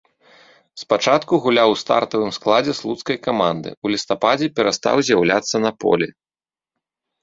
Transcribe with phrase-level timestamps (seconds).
[0.83, 6.15] Спачатку гуляў у стартавым складзе слуцкай каманды, у лістападзе перастаў з'яўляцца на полі.